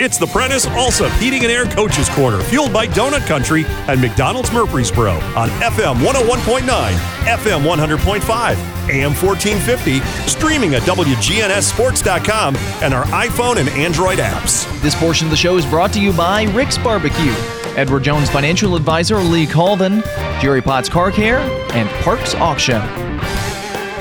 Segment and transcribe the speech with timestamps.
[0.00, 4.52] It's the Prentice Allsup Heating and Air Coaches Corner, fueled by Donut Country and McDonald's
[4.52, 6.92] Murfreesboro on FM 101.9,
[7.24, 9.98] FM 100.5, AM 1450,
[10.28, 14.70] streaming at WGNSSports.com and our iPhone and Android apps.
[14.82, 17.34] This portion of the show is brought to you by Rick's Barbecue,
[17.74, 20.04] Edward Jones Financial Advisor Lee Colvin,
[20.40, 21.40] Jerry Potts Car Care,
[21.72, 23.07] and Parks Auction.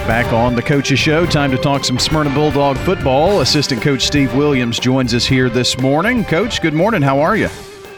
[0.07, 3.41] Back on the Coaches Show, time to talk some Smyrna Bulldog football.
[3.41, 6.23] Assistant Coach Steve Williams joins us here this morning.
[6.23, 7.01] Coach, good morning.
[7.01, 7.49] How are you?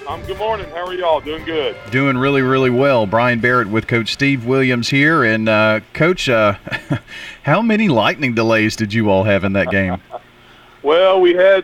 [0.08, 0.68] Um, good morning.
[0.72, 1.22] How are y'all?
[1.22, 1.78] Doing good.
[1.92, 3.06] Doing really, really well.
[3.06, 5.24] Brian Barrett with Coach Steve Williams here.
[5.24, 6.56] And, uh, Coach, uh,
[7.44, 10.02] how many lightning delays did you all have in that game?
[10.82, 11.64] well, we had,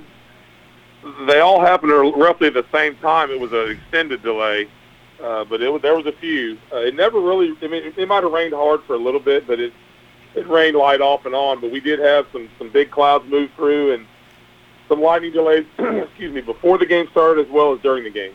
[1.25, 3.31] they all happened roughly at the same time.
[3.31, 4.69] It was an extended delay.
[5.23, 6.59] Uh, but it was, there was a few.
[6.71, 7.55] Uh, it never really.
[7.63, 9.73] I mean, it, it might have rained hard for a little bit, but it
[10.35, 13.49] it rained light off and on, but we did have some some big clouds move
[13.55, 14.05] through and
[14.87, 15.65] some lightning delays.
[15.79, 18.33] excuse me, before the game started as well as during the game.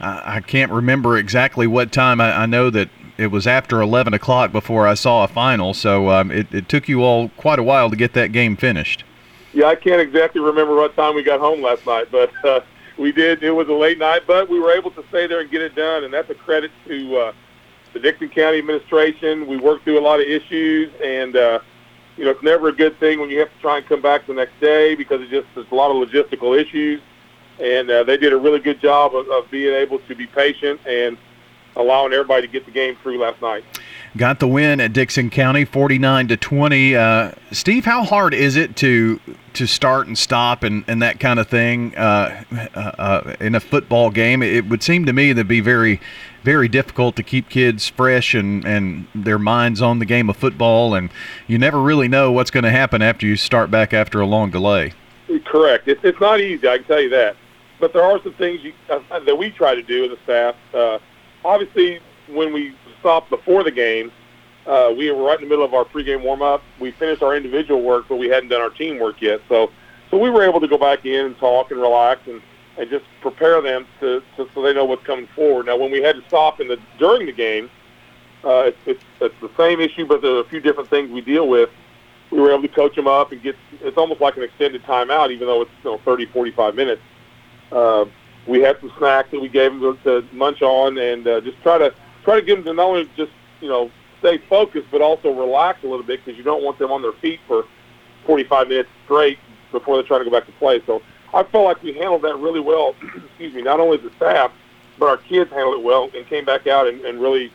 [0.00, 2.20] I can't remember exactly what time.
[2.20, 6.08] I, I, know that it was after 11 o'clock before I saw a final, so
[6.10, 9.02] um, it, it took you all quite a while to get that game finished.
[9.52, 12.60] Yeah, I can't exactly remember what time we got home last night, but uh,
[12.96, 13.42] we did.
[13.42, 15.74] It was a late night, but we were able to stay there and get it
[15.74, 17.32] done, and that's a credit to uh,
[17.92, 19.46] the Dickson County administration.
[19.46, 21.60] We worked through a lot of issues, and uh,
[22.16, 24.26] you know it's never a good thing when you have to try and come back
[24.26, 27.00] the next day because it just there's a lot of logistical issues.
[27.60, 30.80] And uh, they did a really good job of, of being able to be patient
[30.86, 31.18] and
[31.74, 33.64] allowing everybody to get the game through last night.
[34.16, 36.96] Got the win at Dickson County, 49 to 20.
[36.96, 39.20] Uh, Steve, how hard is it to
[39.54, 43.60] to start and stop and, and that kind of thing uh, uh, uh in a
[43.60, 44.42] football game?
[44.42, 46.00] It would seem to me to be very
[46.42, 50.94] very difficult to keep kids fresh and, and their minds on the game of football,
[50.94, 51.10] and
[51.46, 54.50] you never really know what's going to happen after you start back after a long
[54.50, 54.94] delay.
[55.44, 55.86] Correct.
[55.88, 57.36] It's, it's not easy, I can tell you that.
[57.80, 61.00] But there are some things you, uh, that we try to do as a staff.
[61.44, 62.00] Obviously,
[62.30, 64.12] when we stopped before the game,
[64.66, 66.62] uh, we were right in the middle of our pregame warm-up.
[66.78, 69.40] We finished our individual work, but we hadn't done our team work yet.
[69.48, 69.70] So,
[70.10, 72.42] so we were able to go back in and talk and relax and–
[72.78, 75.66] and just prepare them to, to so they know what's coming forward.
[75.66, 77.68] Now, when we had to stop in the during the game,
[78.44, 81.20] uh, it's, it's, it's the same issue, but there are a few different things we
[81.20, 81.70] deal with.
[82.30, 83.56] We were able to coach them up and get.
[83.80, 87.02] It's almost like an extended timeout, even though it's you know 30, 45 minutes.
[87.72, 88.04] Uh,
[88.46, 91.78] we had some snacks that we gave them to, munch on, and uh, just try
[91.78, 91.92] to
[92.28, 95.82] try to get them to not only just you know stay focused, but also relax
[95.82, 97.64] a little bit because you don't want them on their feet for
[98.26, 99.38] 45 minutes straight
[99.72, 100.82] before they're trying to go back to play.
[100.86, 101.00] So
[101.32, 102.94] I felt like we handled that really well.
[103.26, 104.52] excuse me, not only the staff,
[104.98, 107.50] but our kids handled it well and came back out and, and really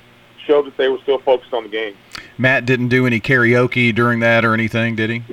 [0.47, 1.95] showed that they were still focused on the game.
[2.37, 5.23] Matt didn't do any karaoke during that or anything, did he?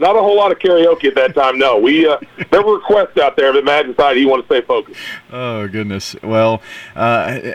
[0.00, 1.58] Not a whole lot of karaoke at that time.
[1.58, 2.18] No, we uh,
[2.50, 4.98] there were requests out there, but Matt decided he wanted to stay focused.
[5.30, 6.16] Oh goodness!
[6.22, 6.62] Well,
[6.96, 7.52] uh,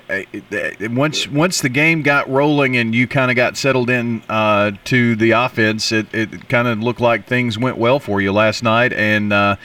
[0.82, 5.16] once once the game got rolling and you kind of got settled in uh, to
[5.16, 8.94] the offense, it, it kind of looked like things went well for you last night,
[8.94, 9.56] and uh,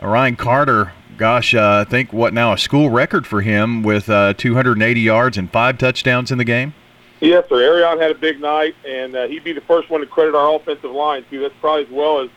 [0.00, 4.34] Arion Carter, gosh, uh, I think what now a school record for him with uh,
[4.34, 6.74] 280 yards and five touchdowns in the game.
[7.20, 7.60] Yes, sir.
[7.60, 10.54] Arion had a big night, and uh, he'd be the first one to credit our
[10.54, 11.40] offensive line too.
[11.40, 12.30] That's probably as well as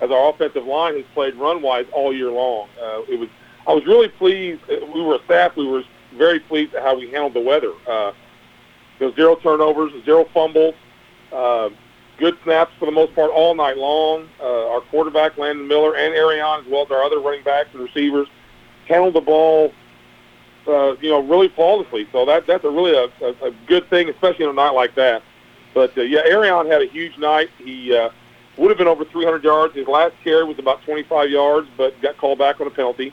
[0.00, 2.68] as our offensive line has played run wise all year long.
[2.80, 3.28] Uh, it was
[3.66, 4.62] I was really pleased.
[4.70, 5.54] Uh, we were staff.
[5.56, 5.82] We were
[6.16, 7.72] very pleased at how we handled the weather.
[7.86, 8.12] Uh,
[8.98, 10.74] there was zero turnovers, zero fumbles.
[11.30, 11.70] Uh,
[12.18, 14.28] good snaps for the most part all night long.
[14.40, 17.82] Uh, our quarterback, Landon Miller, and Arion, as well as our other running backs and
[17.82, 18.28] receivers,
[18.86, 19.72] handled the ball,
[20.66, 22.08] uh, you know, really flawlessly.
[22.12, 24.94] So that that's a really a, a, a good thing, especially on a night like
[24.96, 25.22] that.
[25.74, 27.50] But uh, yeah, Arion had a huge night.
[27.58, 28.10] He uh,
[28.56, 29.74] would have been over 300 yards.
[29.74, 33.12] His last carry was about 25 yards, but got called back on a penalty.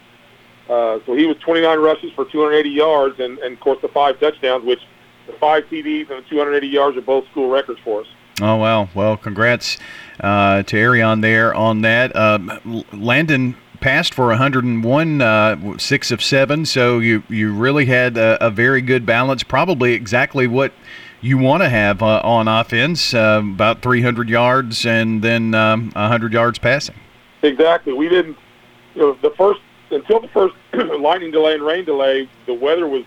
[0.70, 4.20] Uh, so he was 29 rushes for 280 yards, and, and of course the five
[4.20, 4.82] touchdowns, which
[5.26, 8.08] the five TDs and the 280 yards are both school records for us.
[8.42, 9.78] Oh well, well, congrats
[10.20, 12.16] uh, to Arion there on that.
[12.16, 12.60] Uh,
[12.94, 16.66] Landon passed for 101, uh, six of seven.
[16.66, 19.44] So you you really had a, a very good balance.
[19.44, 20.74] Probably exactly what
[21.22, 23.14] you want to have uh, on offense.
[23.14, 26.96] Uh, about 300 yards and then um, 100 yards passing.
[27.42, 27.94] Exactly.
[27.94, 28.38] We didn't.
[28.96, 29.62] You know, the first
[29.92, 30.56] until the first
[31.00, 33.04] lightning delay and rain delay, the weather was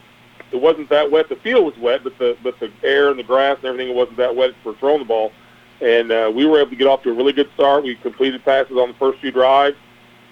[0.53, 1.29] it wasn't that wet.
[1.29, 4.19] The field was wet, but the but the air and the grass and everything wasn't
[4.19, 5.33] that wet for throwing the ball.
[5.81, 7.83] And uh, we were able to get off to a really good start.
[7.83, 9.77] We completed passes on the first few drives.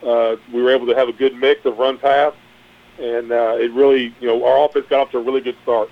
[0.03, 2.33] Uh, we were able to have a good mix of run pass,
[2.99, 5.91] and uh, it really, you know, our offense got off to a really good start.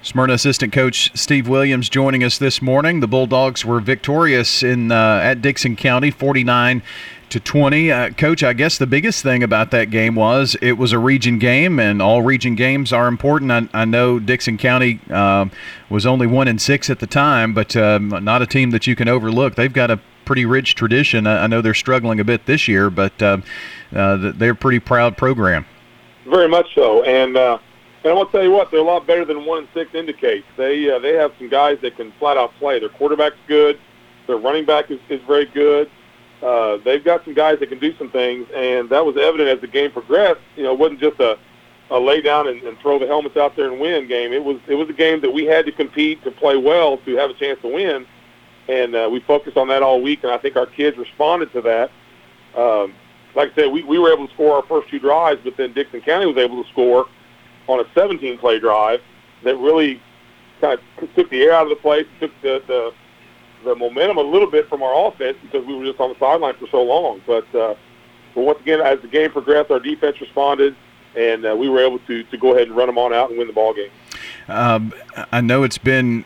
[0.00, 3.00] Smyrna assistant coach Steve Williams joining us this morning.
[3.00, 6.82] The Bulldogs were victorious in uh, at Dickson County, 49
[7.30, 7.90] to 20.
[7.90, 11.38] Uh, coach, I guess the biggest thing about that game was it was a region
[11.38, 13.50] game, and all region games are important.
[13.50, 15.46] I, I know Dickson County uh,
[15.90, 18.94] was only one and six at the time, but um, not a team that you
[18.94, 19.56] can overlook.
[19.56, 21.26] They've got a pretty rich tradition.
[21.26, 23.38] I, I know they're struggling a bit this year, but uh,
[23.96, 25.64] uh, they're a pretty proud program.
[26.26, 27.58] Very much so, and uh,
[28.04, 29.94] and I want to tell you what, they're a lot better than one and six
[29.94, 30.46] indicates.
[30.58, 32.78] They uh, they have some guys that can flat out play.
[32.78, 33.80] Their quarterback's good.
[34.26, 35.90] Their running back is, is very good.
[36.42, 39.62] Uh, they've got some guys that can do some things, and that was evident as
[39.62, 40.42] the game progressed.
[40.56, 41.38] You know, it wasn't just a,
[41.90, 44.34] a lay down and, and throw the helmets out there and win game.
[44.34, 47.16] It was it was a game that we had to compete to play well to
[47.16, 48.06] have a chance to win,
[48.68, 50.22] and uh, we focused on that all week.
[50.22, 51.90] And I think our kids responded to that.
[52.54, 52.94] Um,
[53.34, 55.72] like I said, we, we were able to score our first two drives, but then
[55.72, 57.06] Dickson County was able to score
[57.66, 59.00] on a 17 play drive
[59.44, 60.00] that really
[60.60, 62.92] kind of took the air out of the place, took the, the
[63.64, 66.54] the momentum a little bit from our offense because we were just on the sideline
[66.54, 67.20] for so long.
[67.26, 67.74] But uh,
[68.34, 70.76] but once again, as the game progressed, our defense responded,
[71.16, 73.38] and uh, we were able to to go ahead and run them on out and
[73.38, 73.90] win the ball game.
[74.48, 74.94] Um,
[75.32, 76.24] I know it's been,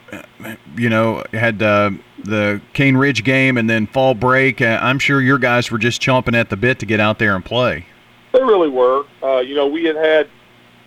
[0.76, 1.90] you know, had uh,
[2.24, 4.60] the Cane Ridge game and then fall break.
[4.60, 7.34] Uh, I'm sure your guys were just chomping at the bit to get out there
[7.34, 7.86] and play.
[8.32, 9.04] They really were.
[9.22, 10.28] Uh, you know, we had had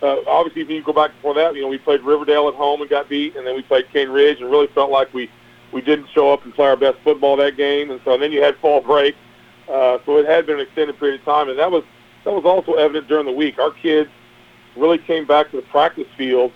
[0.02, 2.80] uh, obviously, if you go back before that, you know, we played Riverdale at home
[2.80, 5.30] and got beat, and then we played Cane Ridge and really felt like we
[5.72, 8.30] we didn't show up and play our best football that game, and so and then
[8.30, 9.16] you had fall break,
[9.68, 11.82] uh, so it had been an extended period of time, and that was
[12.24, 13.58] that was also evident during the week.
[13.58, 14.10] Our kids
[14.76, 16.52] really came back to the practice field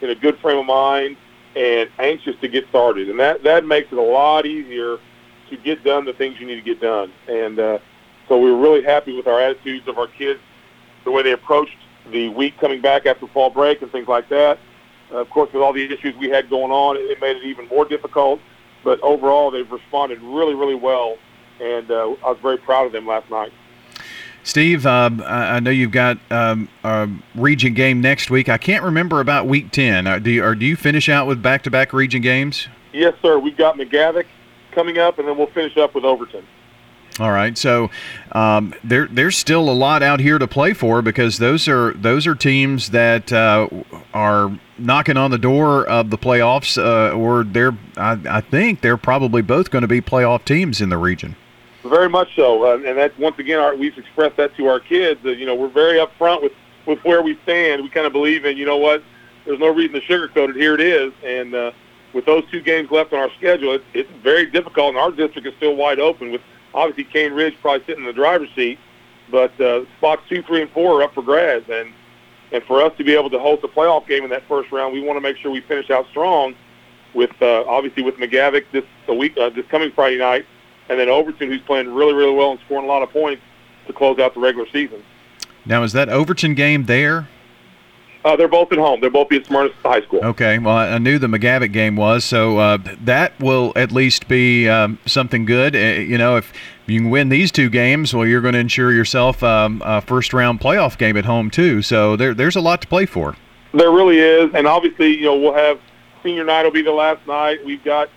[0.00, 1.16] in a good frame of mind
[1.56, 4.98] and anxious to get started, and that that makes it a lot easier
[5.50, 7.78] to get done the things you need to get done, and uh,
[8.28, 10.40] so we were really happy with our attitudes of our kids,
[11.04, 11.76] the way they approached
[12.10, 14.58] the week coming back after fall break and things like that.
[15.12, 17.68] Uh, of course, with all the issues we had going on, it made it even
[17.68, 18.40] more difficult.
[18.82, 21.16] But overall, they've responded really, really well,
[21.60, 23.52] and uh, I was very proud of them last night.
[24.44, 28.50] Steve, uh, I know you've got um, a region game next week.
[28.50, 30.06] I can't remember about week 10.
[30.06, 32.68] Uh, do you, or do you finish out with back-to-back region games?
[32.92, 33.38] Yes, sir.
[33.38, 34.26] We've got McGavock
[34.72, 36.44] coming up, and then we'll finish up with Overton.
[37.20, 37.90] All right, so
[38.32, 42.26] um, there there's still a lot out here to play for because those are those
[42.26, 43.68] are teams that uh,
[44.12, 48.96] are knocking on the door of the playoffs, uh, or they're I, I, think they're
[48.96, 51.36] probably both going to be playoff teams in the region.
[51.84, 55.20] Very much so, uh, and that once again our, we've expressed that to our kids.
[55.22, 56.52] That you know we're very upfront with
[56.86, 57.82] with where we stand.
[57.82, 59.02] We kind of believe in you know what,
[59.44, 60.56] there's no reason to sugarcoat it.
[60.56, 61.72] Here it is, and uh,
[62.14, 65.46] with those two games left on our schedule, it's, it's very difficult, and our district
[65.46, 66.40] is still wide open with
[66.72, 68.78] obviously Cane Ridge probably sitting in the driver's seat,
[69.30, 71.68] but uh, spots two, three, and four are up for grabs.
[71.68, 71.92] And
[72.52, 74.94] and for us to be able to host a playoff game in that first round,
[74.94, 76.54] we want to make sure we finish out strong.
[77.12, 80.46] With uh, obviously with McGavock this the week uh, this coming Friday night,
[80.88, 83.42] and then Overton who's playing really really well and scoring a lot of points
[83.86, 85.02] to close out the regular season.
[85.66, 87.28] Now is that Overton game there?
[88.24, 89.00] Uh, they're both at home.
[89.00, 90.20] They're both be at Smyrna High School.
[90.24, 90.58] Okay.
[90.58, 94.98] Well, I knew the McGavock game was, so uh, that will at least be um,
[95.04, 95.76] something good.
[95.76, 96.50] Uh, you know, if
[96.86, 100.32] you can win these two games, well, you're going to ensure yourself um, a first
[100.32, 101.82] round playoff game at home too.
[101.82, 103.36] So there, there's a lot to play for.
[103.74, 105.78] There really is, and obviously, you know, we'll have
[106.22, 107.62] senior night will be the last night.
[107.62, 108.08] We've got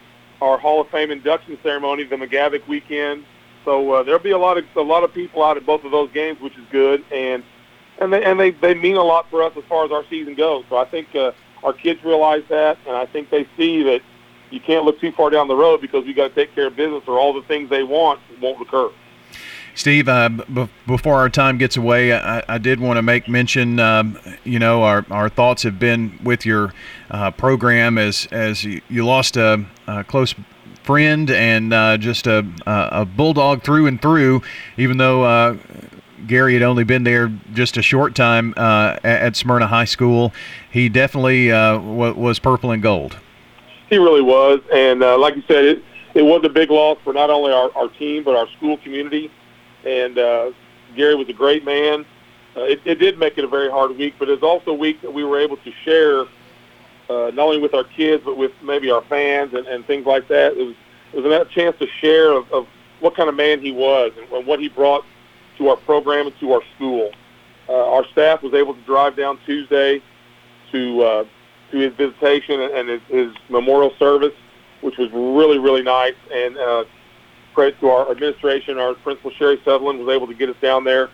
[0.42, 3.25] our Hall of Fame induction ceremony, the McGavock weekend.
[3.66, 5.92] So uh, there'll be a lot of a lot of people out at both of
[5.92, 7.44] those games, which is good, and
[8.00, 10.36] and they and they they mean a lot for us as far as our season
[10.36, 10.63] goes.
[10.70, 11.32] So I think uh,
[11.63, 14.01] our kids realize that, and I think they see that
[14.51, 16.75] you can't look too far down the road because we got to take care of
[16.75, 18.89] business, or all the things they want won't occur.
[19.77, 23.79] Steve, uh, b- before our time gets away, I, I did want to make mention.
[23.79, 26.74] Um, you know, our, our thoughts have been with your
[27.12, 30.34] uh, program as as you, lost a, a, close
[30.81, 34.41] friend and uh, just a, a bulldog through and through.
[34.77, 35.55] Even though uh,
[36.25, 40.34] Gary had only been there just a short time uh, at Smyrna High School,
[40.72, 43.15] he definitely uh, w- was purple and gold.
[43.91, 45.84] He really was, and like you said, it
[46.15, 49.29] it was a big loss for not only our, our team but our school community.
[49.86, 50.51] And uh,
[50.96, 52.05] Gary was a great man.
[52.55, 55.01] Uh, it, it did make it a very hard week, but it's also a week
[55.01, 56.25] that we were able to share
[57.10, 60.27] uh, not only with our kids but with maybe our fans and, and things like
[60.27, 60.57] that.
[60.57, 60.75] It was
[61.13, 62.67] it was a chance to share of, of
[63.00, 65.05] what kind of man he was and, and what he brought
[65.57, 67.12] to our program and to our school.
[67.69, 70.01] Uh, our staff was able to drive down Tuesday
[70.72, 71.25] to uh,
[71.72, 74.34] to his visitation and his, his memorial service,
[74.81, 76.15] which was really really nice.
[76.34, 76.86] And uh,
[77.57, 81.09] credit to our administration, our principal Sherry Sutherland was able to get us down there.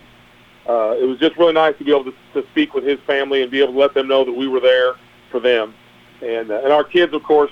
[0.67, 3.43] Uh, it was just really nice to be able to, to speak with his family
[3.43, 4.95] and be able to let them know that we were there
[5.31, 5.73] for them.
[6.21, 7.51] and uh, and our kids, of course,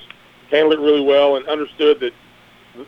[0.49, 2.11] handled it really well and understood that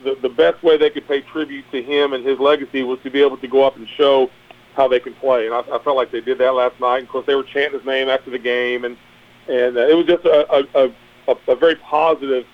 [0.04, 3.10] the the best way they could pay tribute to him and his legacy was to
[3.10, 4.30] be able to go up and show
[4.76, 5.46] how they can play.
[5.46, 7.04] And I, I felt like they did that last night.
[7.04, 8.98] Of course, they were chanting his name after the game, and
[9.48, 10.92] and uh, it was just a, a,
[11.30, 12.46] a, a very positive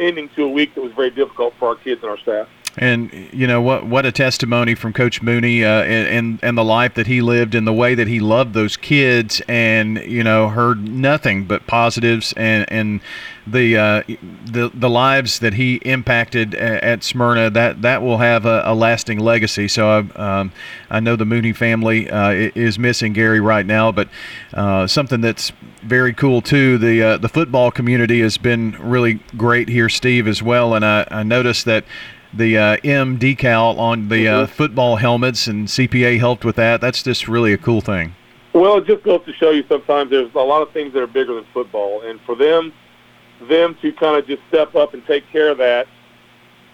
[0.00, 2.48] ending to a week that was very difficult for our kids and our staff.
[2.76, 3.86] And you know what?
[3.86, 7.66] What a testimony from Coach Mooney uh, and and the life that he lived and
[7.66, 12.70] the way that he loved those kids, and you know heard nothing but positives and
[12.70, 13.00] and
[13.46, 14.02] the uh,
[14.44, 17.50] the the lives that he impacted at Smyrna.
[17.50, 19.66] That that will have a, a lasting legacy.
[19.66, 20.52] So I um,
[20.90, 24.08] I know the Mooney family uh, is missing Gary right now, but
[24.54, 26.78] uh, something that's very cool too.
[26.78, 30.74] The uh, the football community has been really great here, Steve, as well.
[30.74, 31.84] And I, I noticed that
[32.32, 34.52] the uh, M decal on the uh, mm-hmm.
[34.52, 36.80] football helmets, and CPA helped with that.
[36.80, 38.14] That's just really a cool thing.
[38.52, 41.06] Well, it just goes to show you sometimes there's a lot of things that are
[41.06, 42.72] bigger than football, and for them,
[43.48, 45.86] them to kind of just step up and take care of that,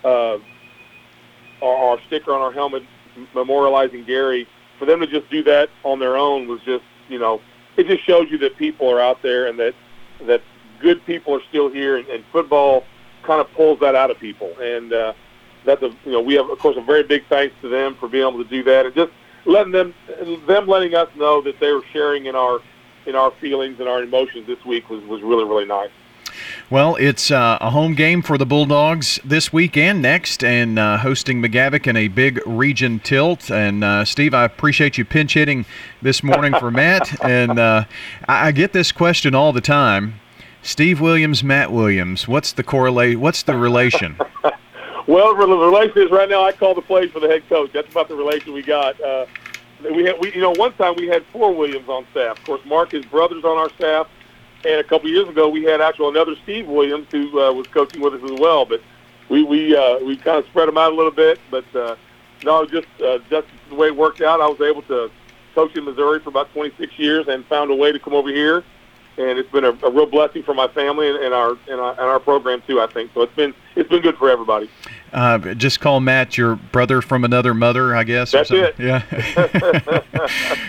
[0.04, 0.38] uh,
[1.62, 2.82] our, our sticker on our helmet
[3.34, 7.40] memorializing Gary, for them to just do that on their own was just, you know,
[7.76, 9.74] it just shows you that people are out there and that
[10.26, 10.42] that
[10.80, 12.84] good people are still here, and, and football
[13.22, 14.92] kind of pulls that out of people, and.
[14.92, 15.12] uh
[15.64, 18.08] that's a you know we have of course a very big thanks to them for
[18.08, 19.12] being able to do that and just
[19.44, 19.94] letting them
[20.46, 22.60] them letting us know that they were sharing in our
[23.06, 25.90] in our feelings and our emotions this week was was really really nice.
[26.68, 30.98] Well, it's uh, a home game for the Bulldogs this week and next, and uh,
[30.98, 33.50] hosting McGavock in a big region tilt.
[33.50, 35.64] And uh, Steve, I appreciate you pinch hitting
[36.02, 37.12] this morning for Matt.
[37.24, 37.84] And uh,
[38.28, 40.20] I, I get this question all the time:
[40.62, 42.26] Steve Williams, Matt Williams.
[42.26, 43.18] What's the correlate?
[43.18, 44.16] What's the relation?
[45.06, 47.70] Well, the relation is right now I call the plays for the head coach.
[47.74, 48.98] That's about the relation we got.
[49.00, 49.26] Uh,
[49.82, 52.38] we had, we, you know, one time we had four Williams on staff.
[52.38, 54.06] Of course, Mark, his brother's on our staff,
[54.64, 58.00] and a couple years ago we had actually another Steve Williams who uh, was coaching
[58.00, 58.64] with us as well.
[58.64, 58.80] But
[59.28, 61.38] we we uh, we kind of spread them out a little bit.
[61.50, 61.96] But uh,
[62.42, 65.10] no, just uh, just the way it worked out, I was able to
[65.54, 68.64] coach in Missouri for about 26 years and found a way to come over here
[69.16, 71.92] and it's been a, a real blessing for my family and, and, our, and, our,
[71.92, 72.80] and our program too.
[72.80, 73.22] I think so.
[73.22, 74.70] It's been it's been good for everybody.
[75.12, 78.32] Uh, just call Matt your brother from another mother, I guess.
[78.32, 78.74] That's it.
[78.78, 79.02] Yeah.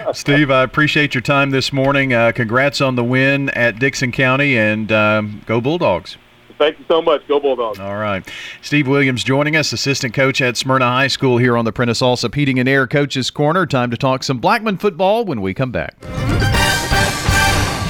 [0.14, 2.14] Steve, I appreciate your time this morning.
[2.14, 6.18] Uh, congrats on the win at Dickson County, and um, go Bulldogs.
[6.58, 7.28] Thank you so much.
[7.28, 7.80] Go Bulldogs.
[7.80, 8.28] All right.
[8.62, 12.34] Steve Williams joining us, assistant coach at Smyrna High School here on the Prentice Allsup
[12.34, 13.66] Heating and Air Coaches Corner.
[13.66, 15.96] Time to talk some Blackman football when we come back.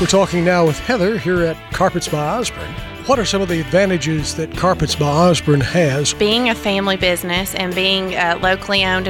[0.02, 2.70] We're talking now with Heather here at Carpets by Osborne.
[3.06, 6.14] What are some of the advantages that Carpets by Osborne has?
[6.14, 9.04] Being a family business and being uh, locally owned